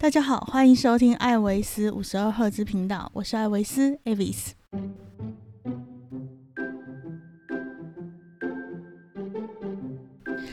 [0.00, 4.52] 大家好，欢迎收听艾维斯五十二赫兹频道，我是艾维斯 Avis。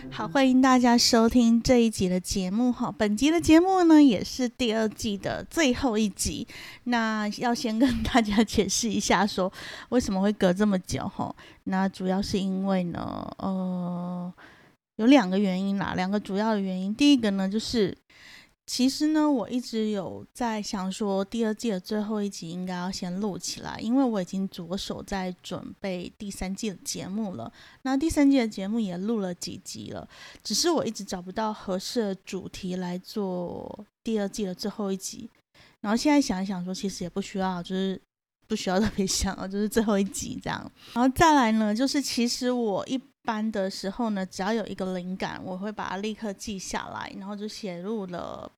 [0.09, 2.91] 好，欢迎大家收听这一集的节目哈。
[2.97, 6.47] 本集的节目呢，也是第二季的最后一集。
[6.85, 9.53] 那要先跟大家解释一下，说
[9.89, 11.33] 为什么会隔这么久哈？
[11.65, 14.33] 那主要是因为呢，呃，
[14.95, 16.95] 有两个原因啦，两个主要的原因。
[16.95, 17.95] 第一个呢，就是
[18.67, 27.51] 其实呢，我一直有在想说，第二季的最后一集应该要先录起来，因为我已经着手在准备第三季的节目了。
[27.83, 30.07] 那第三季的节目也录了几集了，
[30.43, 35.29] 只是我一直找不到合适的主题来做第二季的最后一集。
[35.81, 38.01] 然后现在想一想，说其实也不需要，就是
[38.47, 40.59] 不需要特别想，就是最后一集这样。
[40.93, 48.49] 然后再来呢，就是其实我一般的时候呢，只要有一个灵感，我会把它立刻记下来，然后就写入了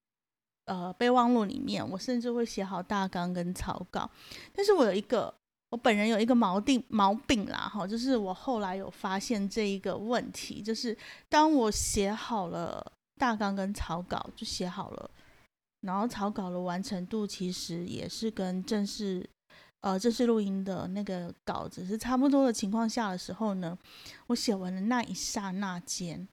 [0.65, 1.87] 呃备忘录里面。
[1.89, 4.09] 我甚至会写好大纲跟草稿。
[4.53, 5.33] 但是我有一个，
[5.69, 10.95] 我本人有一个毛病毛病啦，哈，就是我后来有发现这一个问题，就是
[11.29, 15.09] 当我写好了大纲跟草稿，就写好了。
[15.81, 19.29] 然后草稿的完成度其实也是跟正式，
[19.87, 23.77] 呃，正式录音的那个稿子是差不多的情况下的时候呢，
[24.25, 26.27] 我写完的那一刹那间，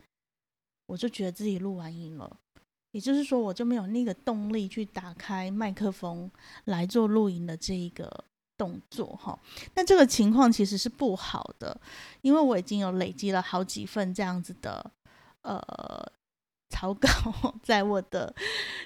[0.86, 2.36] 我就觉得自己录完音了，
[2.90, 6.28] 也就是说，我就没有那个动力去打开麦克风
[6.64, 8.24] 来做录音的这一个
[8.58, 9.38] 动作哈。
[9.76, 11.80] 那这个情况其实是不好的，
[12.22, 14.90] 因为我已经有累积了好几份这样子的，
[15.42, 16.12] 呃。
[16.70, 17.08] 草稿
[17.62, 18.34] 在我的，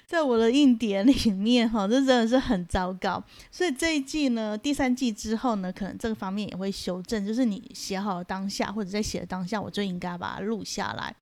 [0.05, 3.23] 在我的硬碟里面哈，这真的是很糟糕。
[3.51, 7.25] 所以这一季呢，第三季之后呢，可能这个方面也会修正。
[7.25, 11.15] 就是你写好当下，或者在写的当下，我就应该把它录下来。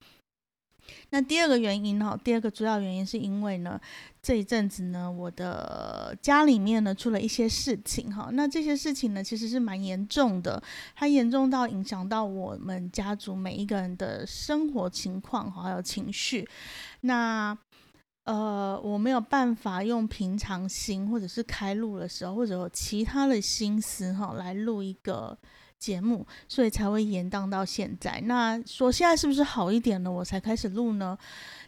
[1.09, 3.79] 那第二个原因哈，第二个主要原因是因为呢，
[4.21, 8.29] 这一阵子呢，我的家里面呢出了一些事情哈。
[8.33, 10.61] 那这些事情呢，其实是蛮严重的，
[10.95, 16.47] 它严重到影响到我们家族每一个人的生活情况，还有情绪。
[17.01, 17.57] 那
[18.25, 25.37] 呃，我没有办法用平常心，或者是开录的时候，或者有其他的心思哈，来录一个。
[25.79, 28.21] 节目，所以才会延宕到现在。
[28.25, 30.11] 那说现在是不是好一点了？
[30.11, 31.17] 我才开始录呢？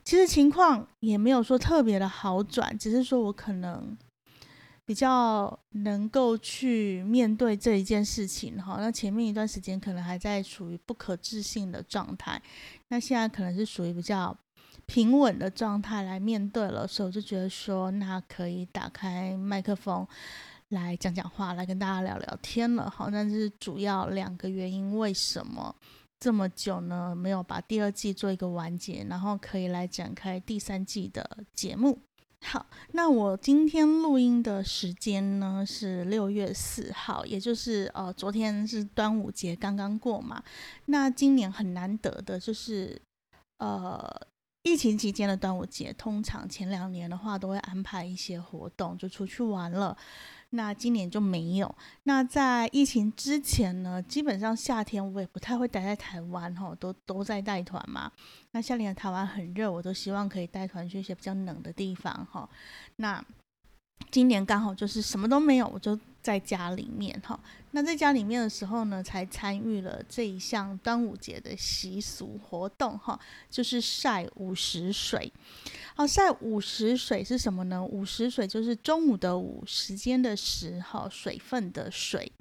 [0.03, 3.95] 其实情况也没有说特别的好转，只是说我可能
[4.85, 8.77] 比较能够去面对这一件事情哈。
[8.79, 12.41] 那前面一段时间可能还在处于不可置信的状态，
[12.87, 14.35] 那现在可能是属于比较
[14.87, 20.07] 平稳的状态来面对了，所以我就觉得说，那可以打开麦克风。
[20.69, 22.89] 来讲讲话，来跟大家聊聊天了。
[22.89, 25.75] 好，那是主要两个原因，为什么
[26.19, 27.15] 这么久呢？
[27.15, 31.97] 没有把第二季做一个完结，然后可以来展开第三季的节目。
[32.41, 40.41] 好，那我今天录音的时间呢是六月四号，也就是呃昨天是端午节刚刚过嘛。
[40.85, 43.01] 那今年很难得的就是
[43.57, 44.07] 呃
[44.63, 49.97] 疫情期间的端午节，通常前两年的话都会安排一些活动，就出去玩了。
[50.51, 51.75] 那今年就没有。
[52.03, 58.11] 那在疫情之前呢，基本上夏天我也不太会待在台湾哈，都都在带团嘛。
[58.51, 62.49] 那夏天的台湾很热，我都希望可以带团去一些比较冷的地方哈。
[62.95, 63.23] 那
[64.09, 67.39] 今年刚好就是什么都没有，我就在家里面哈。
[67.71, 73.19] 那在家里面的时候呢，才参与了这一项端午节的习俗活动哈，
[73.49, 75.31] 就是晒午时水。
[75.95, 77.83] 好，晒午时水是什么呢？
[77.83, 82.31] 午时水就是中午的午，时间的时，哈，水分的水。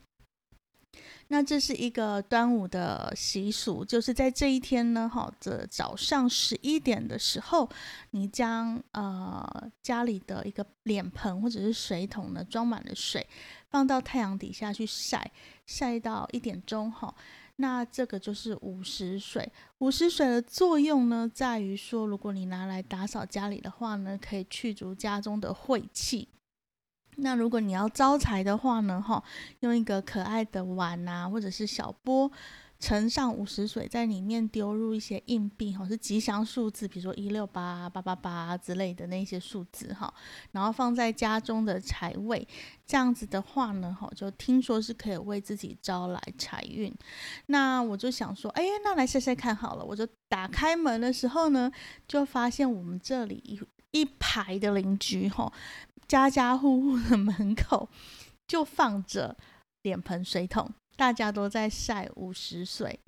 [1.31, 7.69] 那这是一个端午的习俗，就是在这一天呢，哈，这早上十一点的时候，
[8.13, 13.27] 你将呃家里的一个脸盆或者是水桶呢装满了水，
[13.69, 15.31] 放到太阳底下去晒，
[15.67, 17.15] 晒到一点钟，哈。
[17.61, 19.51] 那这个就是午时水。
[19.79, 26.29] 午时水的作用呢，在于说，如果你拿来打扫家里的话呢，可以去除家中的晦气。
[27.21, 29.23] 那如果你要招财的话呢，哈，
[29.61, 32.31] 用一个可爱的碗啊，或者是小钵，
[32.79, 40.15] 盛上五十水，在里面丢入一些硬币，哈，是吉祥数字，比如说一六八、八八八之类的那些数字，哈，
[40.53, 42.47] 然后放在家中的财位，
[42.87, 46.95] 这样子的话呢，哈，就听说是可以为自己招来财运。
[47.47, 49.85] 那我就想说，哎，那来晒晒看好了。
[49.85, 51.69] 我就打开门的时候呢，
[52.07, 55.53] 就发现我们这里一一排的邻居，哈。
[56.07, 57.87] 家家户户的门口
[58.47, 59.37] 就放着
[59.83, 62.99] 脸盆、水桶，大家都在晒午时水。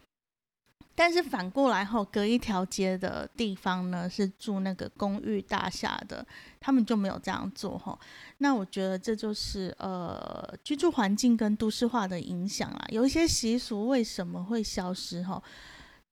[0.95, 6.27] 但是反过来后，隔一条街的地方呢，是住那个公寓大厦的，
[6.61, 7.99] 他们就没有这样做哈。
[8.37, 12.87] 那我觉得这就是呃居住环境跟都市化的影响啦。
[12.91, 15.43] 有一些习俗为什么会消失哈？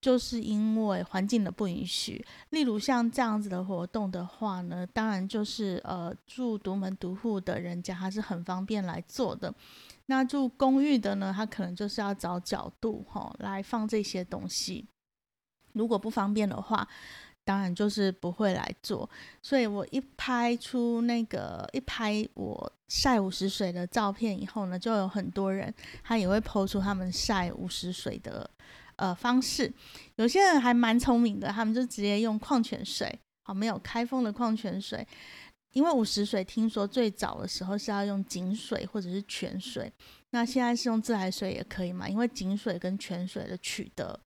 [0.01, 2.25] 就是因为环境的不允许。
[2.51, 9.53] 例如像这样子的活动的话呢，当然就是呃住独门独户的人家，他是很方便来做的。
[10.07, 14.87] 那住公寓的呢，他可能就是要找角度哈来放这些东西。
[15.73, 16.89] 如果不方便的话，
[17.45, 19.09] 当然就是不会来做。
[19.43, 25.73] 所以我一拍出那个一拍我晒五十水的照片以后呢，就有很多人
[26.03, 28.49] 他也会抛出他们晒五十水的
[28.99, 29.73] 呃方式。
[30.15, 35.05] 有些人还蛮聪明的，他们就直接用矿泉水，好没有开封的矿泉水。
[35.73, 39.93] 因为五十水听说最早的时候是要用井水或者是泉水，
[40.31, 42.09] 那现在是用自来水也可以嘛？
[42.09, 44.19] 因为井水跟泉水的取得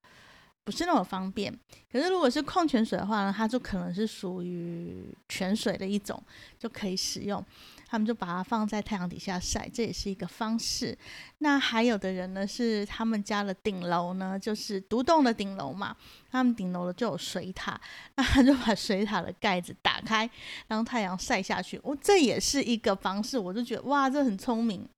[0.63, 1.53] 不是那么方便。
[1.91, 6.21] 可是如果是矿泉水的话呢，它就可能是属于泉水的一种，
[6.57, 7.43] 就可以使用。
[7.85, 10.97] 他们就把它放在太阳底下晒，这也是一个方式。
[11.37, 15.95] 那还有的人呢，是他们家的顶楼呢，就是独栋的顶楼嘛，
[16.31, 17.79] 他们顶楼的就有水塔，
[18.15, 20.27] 那他就把水塔的盖子打开，
[20.69, 21.79] 让太阳晒下去。
[21.83, 24.89] 哦，这也是一个方式，我就觉得哇，这很聪明。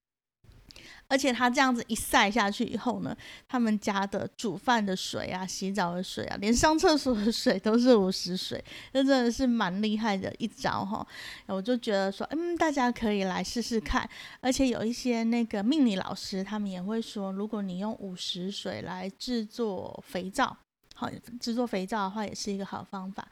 [1.08, 3.16] 而且他这样子一晒下去以后呢，
[3.48, 11.06] 他们家的煮饭的水啊、洗澡的水啊，连上厕所的水都是五十水，这真的是蛮厉害的一招哈。
[11.46, 14.10] 我就觉得说，嗯，大家可以来试试看。
[14.42, 20.58] 而且有一些那个命理老师，他们也会说，如果你用五十水来制作肥皂，
[20.96, 21.10] 好，
[21.40, 23.28] 制作肥皂的话，也是一个好方法。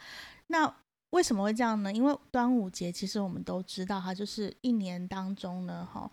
[0.48, 0.72] 那
[1.10, 1.92] 为什么会这样呢？
[1.92, 6.10] 因为端午节其实我们都知道，它就是一年当中呢，哈。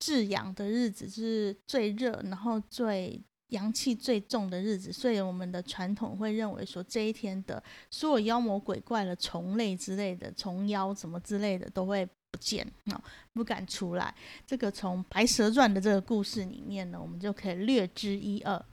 [0.00, 13.02] 至阳的日子是最热，然后最阳气最重的日子，所以我们的传统会认为说这一天的所有妖魔鬼怪的虫类之类的虫妖什么之类的都会不见啊，
[13.32, 14.14] 不敢出来。
[14.46, 18.64] 这个从《白蛇传》的这个故事里面呢，我们就可以略知一二。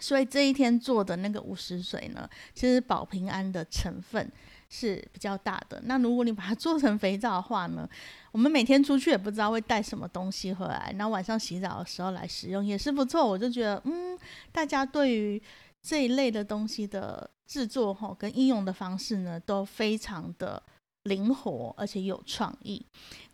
[0.00, 4.30] 所以这一天做的那个五十水呢，其实保平安的成分。
[4.70, 5.80] 是比较大的。
[5.84, 7.88] 那如果你把它做成肥皂的话呢，
[8.32, 13.26] 我们每天出去也不知道会带什么东西回来，那晚上洗澡的时候来使用也是不错。
[13.26, 14.18] 我就觉得，嗯，
[14.52, 15.42] 大家对于
[15.80, 20.62] 这一类的东西的制作哈跟应用的方式呢，都非常的
[21.04, 22.84] 灵活而且有创意。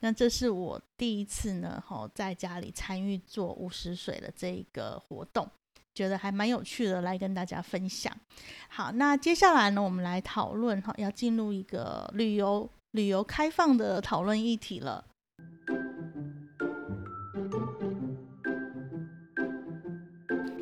[0.00, 5.48] 那这是我第一次呢，哈，在家里参与做五十水的这个活动。
[5.94, 8.12] 觉得还蛮有趣的，来跟大家分享。
[8.69, 15.05] 好，那接下来呢，我们来讨论哈，要进入一个旅游旅游开放的讨论议题了。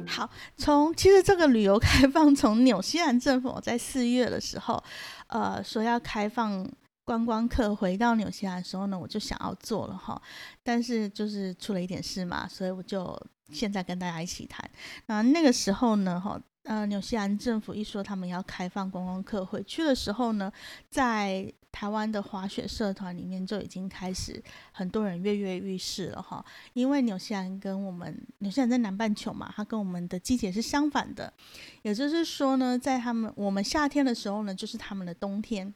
[0.06, 4.82] 好，从其实这个旅游开放，从纽西兰政府在四月的时候，
[5.28, 6.70] 呃，说要开放。
[7.04, 10.22] 观光客回到纽西兰的时候呢，我就想要做了哈，
[10.62, 13.20] 但是就是出了一点事嘛，所以我就
[13.52, 14.68] 现在跟大家一起谈。
[15.06, 20.52] 那那个时候呢，哈，呃，纽西兰政府一说他们要开放观光客回去的时候呢，
[20.90, 26.44] 在台湾的滑雪社团里面就已经开始很多人跃跃欲试了哈，
[26.74, 31.32] 因为纽西兰跟我们纽西兰在南半球嘛，它跟我们的季节是相反的，
[31.80, 35.72] 也就是说呢，在他们我们夏天的时候呢，就是他们的冬天。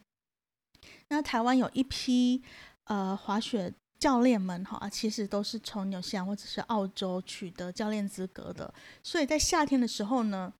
[1.09, 2.43] 那台湾有一批
[2.83, 8.73] 呃滑雪教练们哈，其实都是从纽西兰或者是澳洲取得教练资格的，
[9.03, 10.53] 所以在夏天的时候呢。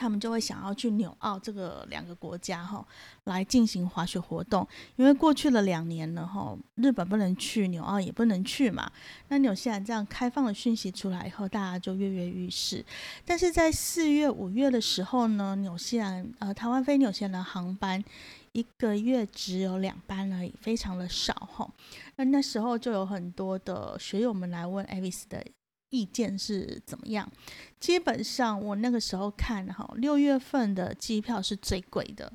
[0.00, 2.86] 他们就会想要去纽澳这个两个国家哈，
[3.24, 4.64] 来进行滑雪活动。
[4.94, 8.88] 因为过去了两年了哈，日本不能去，纽澳也不能去嘛。
[9.26, 12.84] 那纽西兰这样开放的讯息出来以后，大家就跃跃欲试。
[13.24, 18.04] 但是在四月、五月的时候呢，纽西兰呃台湾飞纽西兰的航班
[18.58, 21.70] 一个月只有两班而已，非常的少哈。
[22.16, 25.44] 那那时候就有很多的学友们来问 Avis 的。
[25.90, 27.26] 意见是怎么样？
[27.80, 32.30] 基本上我那个时候看哈，六月份的机票是最贵的。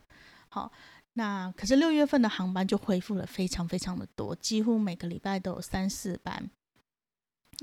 [0.49, 0.71] 好，
[1.13, 6.49] 那可是六月份的航班就恢复了非常非常的多，几乎每个礼拜都有三四班。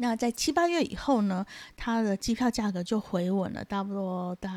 [0.03, 1.45] 那在七八月以后呢，
[1.77, 4.51] 它的机票价格就回稳了，差不多在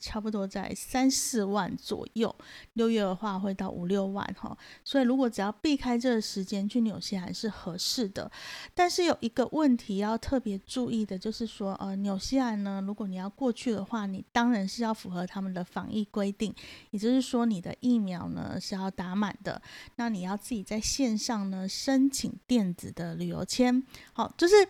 [0.00, 2.34] 差不多在三四万左右。
[2.72, 8.28] 六月的话会到五六万哈，所以如果只要避开这个时间去纽西兰是合适的。
[8.74, 16.52] 但是有一个问题要特别注意的，就是说呃，纽西兰呢，如果你要过去的话，你当然是要符合他们的防疫规定，
[16.90, 19.62] 也就是说你的疫苗呢是要打满的。
[19.94, 23.80] 那你要自己在线上呢申请电子的旅游签，
[24.12, 24.28] 好。
[24.48, 24.66] 就是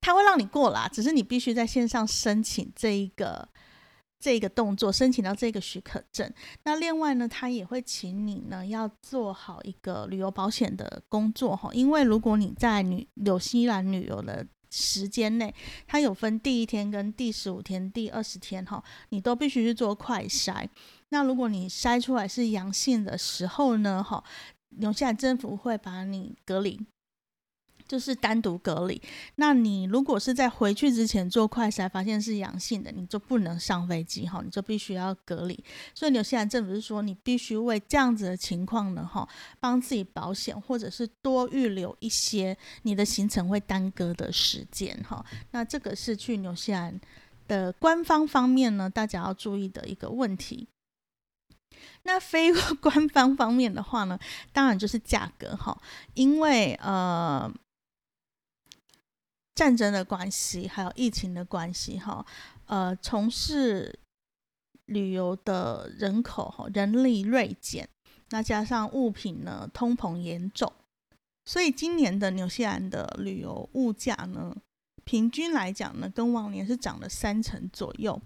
[0.00, 3.48] 他会让你过啦，只是你必须在线上申请这一个
[4.20, 6.32] 这个动作，申请到这个许可证。
[6.62, 15.52] 那另外呢，他也会请你呢要做好一个旅游保险的工作哈，因为如果你在纽纽西兰旅游的时间内，
[15.86, 20.68] 它有分第一天跟第十五天、第二十天哈，你都必须去做快筛。
[21.08, 24.22] 那如果你筛出来是阳性的时候呢，哈，
[24.78, 26.80] 纽西兰政府会把你隔离。
[27.86, 29.00] 就是单独隔离。
[29.36, 35.64] 那你如果是在回去之前做快筛，发现是阳性的，你就不能上飞机哈，你就必须要隔离。
[35.94, 39.28] 所以纽西兰政府是说，你必须为这样子的情况呢，哈，
[39.60, 45.24] 帮自己保险，或者是多预留一些你的行程会耽搁的时间哈。
[45.52, 47.00] 那这个是去纽西兰
[47.46, 50.68] 的官方方面呢，大家要注意的一个问题。
[52.02, 54.18] 那非 官方方面的话呢，
[54.52, 55.80] 当然就是价格哈，
[56.14, 57.52] 因为呃。
[59.56, 62.24] 战争的关系，还有疫情的关系，哈，
[62.66, 63.98] 呃，从事
[64.84, 67.88] 旅游的人口，人力锐减，
[68.28, 70.70] 那加上物品呢通膨严重，
[71.46, 74.54] 所以今年的纽西兰的旅游物价呢，
[75.04, 78.20] 平均来讲呢，跟往年是涨了三成左右。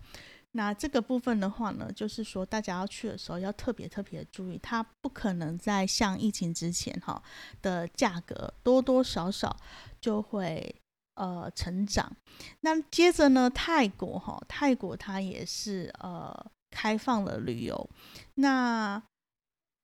[0.51, 7.23] 那这个部分的话呢，就是说大家要去的时候要特别特别注意，它不可能在像疫情之前哈
[7.63, 9.57] 的价格多多少少
[10.01, 10.80] 就会。
[11.21, 12.11] 呃，成长。
[12.61, 16.35] 那接着呢，泰国哈，泰国它也是呃
[16.71, 17.91] 开放了旅游。
[18.37, 19.03] 那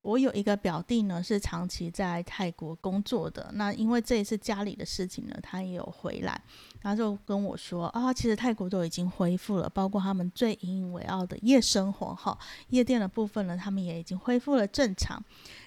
[0.01, 3.51] 我有一个表弟呢，是长期在泰国工作的。
[3.55, 6.41] 那因为这一次家里的事情呢，他也有回来，
[6.81, 12.39] 他就跟我说啊，其实泰国都已经恢复了，包括他们最引以为傲的夜生活哈，
[12.69, 15.23] 夜店的部分呢，他们也已经恢复了正常。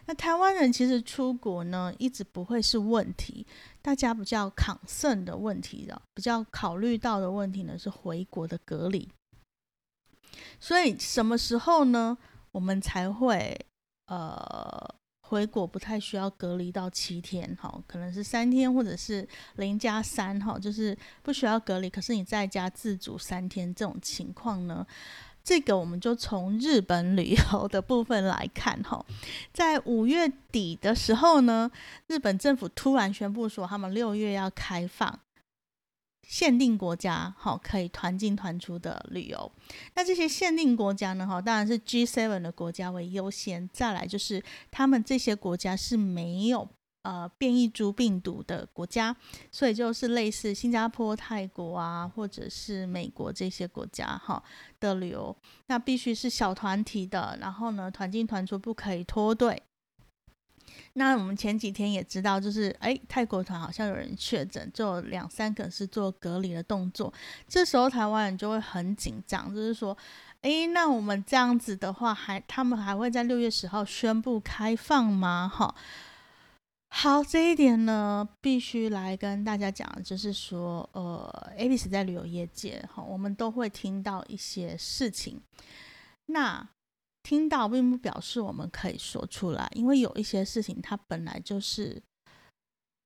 [0.06, 3.46] 那台湾人其实出国呢，一直不会是问题，
[3.82, 9.10] 大家比较抗胜的问题的，比较考虑到的问题呢，是回国的隔离。
[10.60, 12.18] 所以什么时候呢，
[12.52, 13.66] 我们才会？
[14.12, 21.88] 呃，回国不太需要隔离到七天，哈，可能是三天或者是零加三，哈，就是不需要隔离。
[21.88, 24.84] 可是你在家自主三天这种情况呢，
[25.44, 29.06] 这个我们就从日本旅游的部分来看，哈，
[29.52, 31.72] 在五月底的时候呢，
[32.08, 35.20] 日本政府突然宣布说，他们六月要开放。
[36.22, 39.52] 限定国家，好，可以团进团出的旅游。
[39.96, 43.68] 那这些限定国家呢，哈，当然是 G7 的国家为优先。
[43.74, 46.70] 再来就是他们这些国家是没有
[47.10, 49.16] 呃变异株病毒的国家，
[49.52, 54.44] 所以就是类似新加坡、泰国啊，或者是美国这些国家，哈
[54.80, 55.36] 的旅游，
[55.66, 59.64] 那必须是小团体的，然后呢，团进团出不可以脱队。
[60.94, 67.12] 那我们前几天也知道，就是哎，泰国团好像有人确诊，就有两三个是做隔离的动作。
[67.48, 69.98] 这时候台湾人就会很紧张，就是说，
[70.42, 75.52] 哎，那我们这样子的话，还他们还会在六月十号宣布开放吗？
[75.52, 75.74] 哈，
[76.92, 85.40] 好，这一点呢，必须来跟大家讲，就是说，呃，A B C 在旅游业界，哈，我们都会听到一些事情。
[86.26, 86.68] 那
[87.24, 92.02] 听到并不表示我们可以说出来，因为有一些事情它本来就是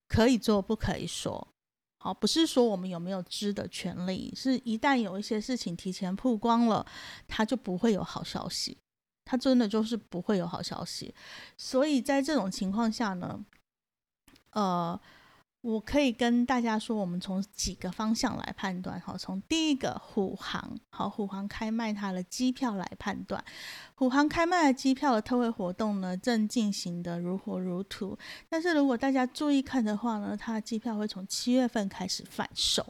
[0.08, 1.48] 可以做不可以说。
[2.00, 6.86] 好，不是说我们有没有知的权利，是一旦有一些事情提前曝光了，
[7.28, 8.78] 它就不会有好消息，
[9.24, 11.14] 它真的就是不会有好消息。
[11.58, 13.40] 所以在这种情况下呢，
[14.54, 15.00] 呃。
[15.64, 19.00] 我可以跟大家说，我们从几个方向来判断。
[19.00, 23.42] 好，从第一个虎航，好，虎航开卖它的机票来判断。
[23.96, 28.20] 虎航开卖的机票的特惠活动呢，正进行的如火如荼。
[28.50, 32.86] 但是如果大家注意看的话呢，它的机票会从七月份开始贩售。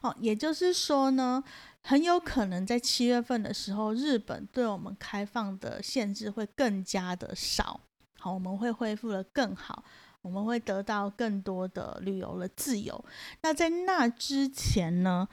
[0.00, 1.44] 哦，也就是说呢，
[1.82, 7.78] 很有可能在七月份的时候，日本对我们开放的限制会更加的少。
[8.18, 9.84] 好，我们会恢复的更好。
[10.22, 13.04] 我们会得到更多的旅游的自由。
[13.42, 15.28] 那在那之前呢？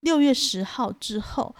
[0.00, 1.54] 六月十号之后，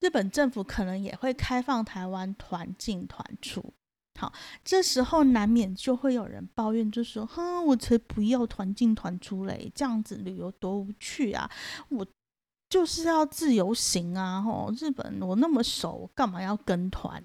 [0.00, 3.72] 日本政府可能也会开放台湾团进团出。
[4.18, 4.32] 好，
[4.64, 11.48] 这时候难免就会有人抱怨，就说：“哼，我才不要团进团出嘞，这样子旅游多无趣啊！
[11.88, 12.04] 我
[12.68, 14.42] 就是要自由行啊！
[14.42, 17.24] 吼，日本我那么熟，干嘛要跟团？”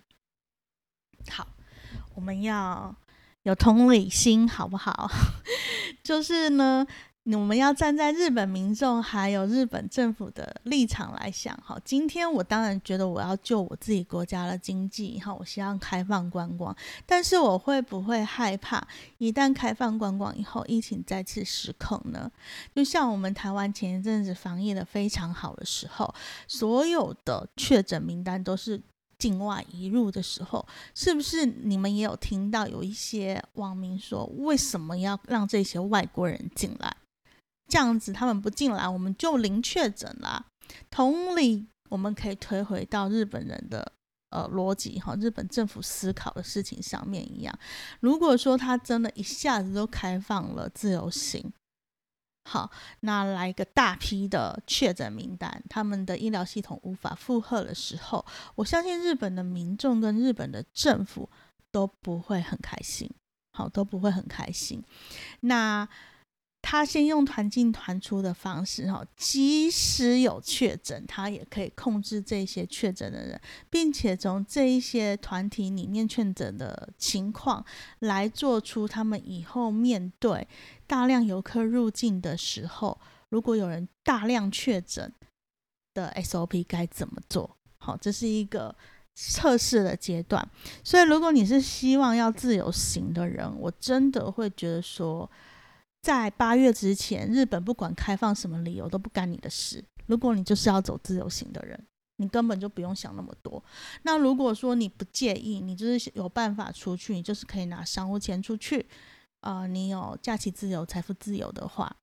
[1.32, 1.48] 好，
[2.14, 2.96] 我们要。
[3.48, 5.10] 有同理心好不好？
[6.04, 6.86] 就是呢，
[7.24, 16.75] 我们要站在日本民众还有日本政府的立场来想，好，今天我当然觉得我要救我自己国家的经济，哈，我希望开放观光，
[17.06, 18.86] 但是我会不会害怕
[19.18, 22.30] 一旦开放观光以后，疫情再次失控呢？
[22.75, 26.13] 就像我们台湾前一阵子防疫的非常好的时候，
[26.50, 28.82] 所有的确诊名单都是
[29.20, 36.96] 境外移入的时候，是不是你们也有听到有一些网民说，为什么要让这些外国人进来？
[37.68, 40.46] 这样子，他们不进来，我们就零确诊啦。
[40.90, 43.92] 同理，我们可以推回到日本人的
[44.30, 47.60] 呃逻辑哈，日本政府思考的事情上面一样。
[48.00, 51.52] 如果说他真的一下子都开放了自由行，
[52.50, 58.25] 好，那来一个大批的确诊名单，他们的医疗系统无法负荷的时候，
[58.56, 61.30] 我相信日本的民众跟日本的政府
[61.72, 63.12] 都不会很开心，
[63.51, 64.82] 好，都不会很开心。
[65.42, 65.88] 那。
[66.60, 73.39] 他先用团进团出的方式，哈，即使有确诊，他也可以控制这些确诊的人，
[73.70, 77.63] 并且从这一些团体里面确诊的情况
[78.00, 80.46] 来做出他们以后面对
[80.88, 85.13] 大量游客入境的时候，如果有人大量确诊
[85.94, 87.58] 的 SOP 该怎么做？
[87.77, 88.74] 好，这是一个
[89.13, 90.50] 测试的阶段。
[90.84, 95.29] 所以，如果你是希望要自由行的人，我真的会觉得说。
[96.00, 99.84] 在八月之前，日本不管开放什么理由都不干你的事。
[100.06, 101.86] 如果你就是要走自由行的人，
[102.17, 103.62] 你根本就不用想那么多。
[104.03, 108.86] 那如果说你不介意，你就是有办法出去，你就是可以拿商务签出去。
[109.41, 111.96] 呃，你有假期自由、财富自由的话，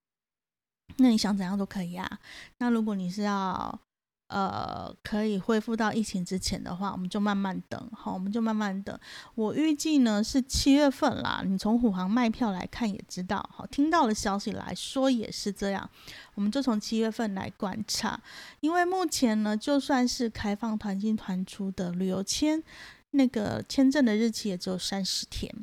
[0.99, 2.19] 那你想怎样都可以啊。
[2.59, 3.81] 那如果你是要
[4.29, 8.99] 呃，可以恢复到疫情之前的话，我们就慢慢等，好，我们就慢慢等。
[9.35, 11.43] 我预计呢是七月份啦。
[11.45, 15.89] 你从虎航卖票来看也知道，好，听到的消息来说也是这样。
[16.35, 18.19] 我们就从七月份来观察，
[18.61, 22.63] 因为目前呢，就算是开放团进团出的旅游签，
[23.11, 25.55] 那个签证的日期也只有三十天，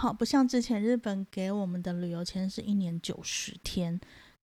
[0.00, 4.00] 好，不像之前日本给我们的旅游签是一年九十天。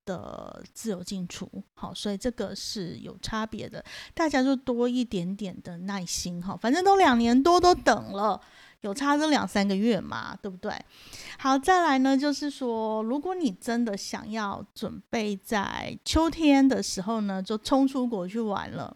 [0.07, 3.83] 的自由进出，好，所以这个是有差别的，
[4.13, 8.39] 大家就多一点点的耐心，哈，反正都两年多都等了，
[8.79, 10.71] 有差这两三个月嘛，对不对？
[11.37, 18.95] 好，再来呢，就是说，如果你真的想要准备在秋天的时候呢，就冲出国去玩了。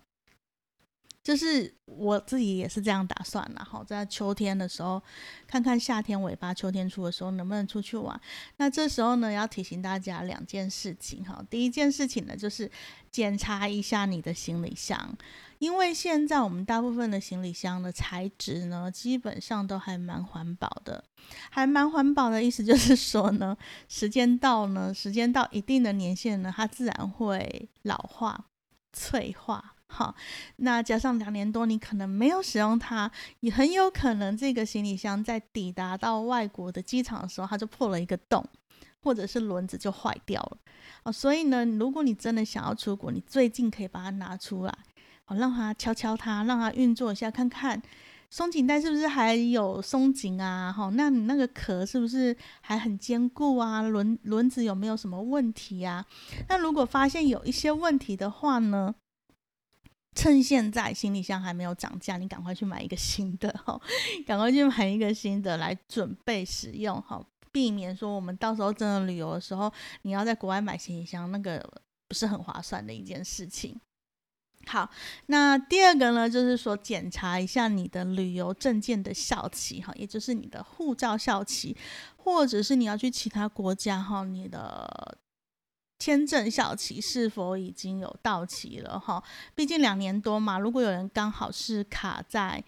[1.23, 5.01] 就是我自己也是这样打算的，好，在秋天的时候，
[5.45, 8.19] 看看夏天尾巴、秋天初的时候能不能出去玩。
[8.57, 12.71] 那这时候呢，要提醒大家两件事情，哈，第一件事情呢，就是
[13.12, 15.15] 检查一下你的行李箱，
[15.60, 21.03] 因为现在我们大部分的行李箱的材质呢，基本上都还蛮环保的，
[21.51, 23.55] 还蛮环保的意思就是说呢，
[23.88, 28.45] 时间到呢，时间到一定的年限呢，它自然会老化、
[28.91, 29.75] 脆化。
[29.93, 30.15] 好，
[30.56, 38.41] 那加上两年多，你可能没有使用它，也很有可能这个行李箱在抵达到外国的机场的时候，它就破了一个洞，
[39.04, 40.58] 或者是轮子就坏掉了。
[41.04, 44.73] 哦，所以呢，如果你真的想要出国，你最近可以把它拿出来，
[45.25, 47.82] 哦，让它敲敲它，让它运作一下，看看
[48.30, 50.71] 松紧带是不是还有松紧啊？
[50.71, 53.82] 哈，那你那个壳是不是还很坚固啊？
[53.82, 56.06] 轮轮子有没有什么问题啊？
[56.47, 58.95] 那如果发现有一些问题的话呢？
[60.13, 63.80] 趁现在行李箱还没有涨价，你赶快去买一个新的 哈，
[64.28, 69.71] 赶快去买一个新的来准备使用哈，避免说我们到时候真的旅游的时候，
[70.02, 71.65] 你要在国外买行李箱，那个
[72.10, 73.80] 不是很划算的一件事情。
[74.67, 74.89] 好，
[75.28, 81.76] 那第二个呢，就是说检查一下你的旅游证件的效期哈，也就是你的护照效期，
[82.17, 85.17] 或者是你要去其他国家哈，你的。
[86.02, 89.00] 签证效期是否已经有到期了？
[89.00, 90.58] 哈，毕竟两年多嘛。
[90.58, 92.64] 如果有人刚好是卡在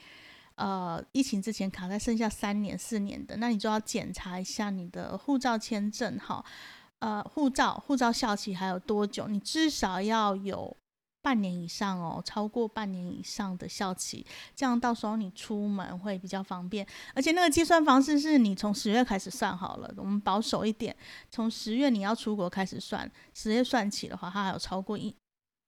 [0.53, 6.45] 呃疫情之前卡在剩下三年、四年的，那你就要检查一下你的护照签证哈，
[6.99, 9.27] 呃，护照护照效期还有多久？
[9.27, 10.77] 你至少要有。
[11.23, 16.85] 半年以上哦，超过半年以上的效期，这样到时候你出门会比较方便。
[17.15, 20.95] 而且那个计算方式是你从十月开始算好了，我们保守一点，
[21.31, 25.15] 从十月你要出国开始算，十月算起的话，它还有超过一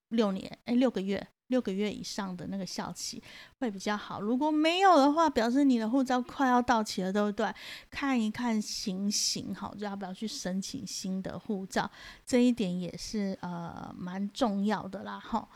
[0.09, 1.25] 六年，哎，六个月。
[1.47, 3.21] 六个月以上的那个效期
[3.60, 7.53] 会比较好，如果没有的话，表示你的护照快要到期了，对不对？
[7.89, 11.89] 看一看行不行，好，就要不要去申请新的护照，
[12.25, 15.47] 这一点也是呃蛮重要的啦，哈。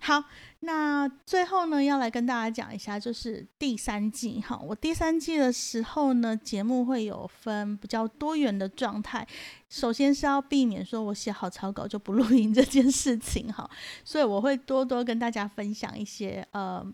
[0.00, 0.22] 好，
[0.60, 4.58] 那最后呢，要来跟大家讲一下，就是第三季哈。
[4.62, 9.26] 我第三季的时候呢，节目会有分比较多元的状态。
[9.68, 13.68] 首先是要避免说我写好草稿就不录音这件事情哈，
[14.04, 16.86] 所以我会多多跟大家分享一些呃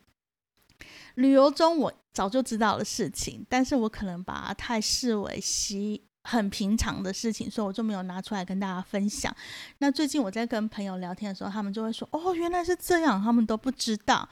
[1.17, 6.03] 旅游中我早就知道的事情，但是我可能把它太视为习。
[6.24, 9.34] 很平常的事情，所以我就没有拿出来跟大家分享。
[9.78, 14.28] 那最近我在跟朋友聊天的时候，他们就会说：“哦，原来是这样，他们都不知道。”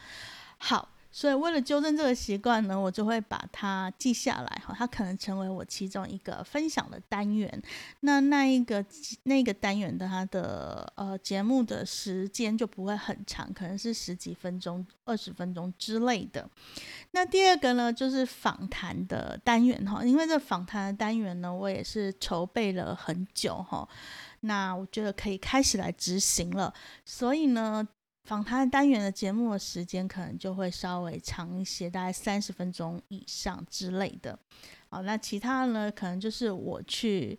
[0.58, 0.88] 好。
[1.14, 7.62] 所以为了纠正这个习惯呢，我就会把它记下来哈，它可能成为我其中一个分享的单元。
[8.00, 8.82] 那那一个
[9.24, 16.48] 那个单元的它的呃节目的时间就不会很长，可能是十几分钟、二十分钟之类的。
[17.10, 23.86] 那第二个呢，就是访谈的单元哈，因为这访谈的单元呢，我也是筹备了很久哈，
[24.40, 26.72] 那我觉得可以开始来执行了，
[27.04, 27.86] 所以呢。
[28.24, 34.38] 访谈单元的节目的时间可能就会稍微长一些，大概三十分钟以上之类的。
[34.88, 37.38] 好，那其他呢，可能就是我去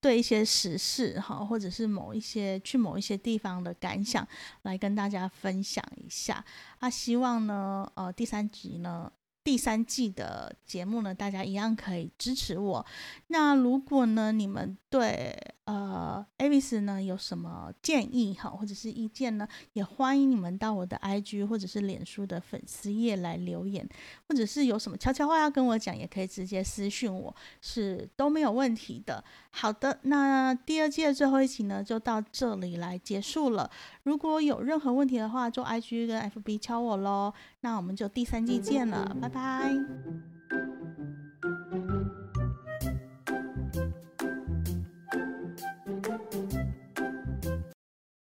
[0.00, 4.26] 对一些时事哈，或者是某一些去某一些地方的感想，
[4.62, 6.44] 来跟大家分享一下。
[6.78, 9.10] 啊，希望呢，呃，第三集呢。
[9.42, 12.86] 第三季的节目呢，大家一样可以支持我。
[13.28, 23.88] 那如果呢，你们对呃 Avis 呢有什么建议哈，或者是意见呢，也欢迎你们到我的 IG 或者是脸书的粉丝页来留言，
[24.28, 29.22] 或者是有什么悄悄话要跟我讲，也可以直接私讯我，是都没有问题的。
[29.50, 33.70] 好的，那第二季的最后一集呢，就到这里来结束了。
[34.02, 37.32] 如果有任何问题的话，就 IG 跟 FB 敲我喽。
[37.60, 39.72] 那我们就第三季见了，拜拜。